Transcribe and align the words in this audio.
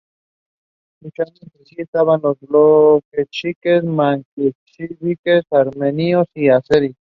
Luchando 1.03 1.31
entre 1.43 1.63
sí 1.63 1.75
estaban 1.77 2.21
los 2.23 2.39
bolcheviques, 2.39 3.83
mencheviques, 3.83 5.43
armenios 5.51 6.25
y 6.33 6.49
azeríes. 6.49 6.95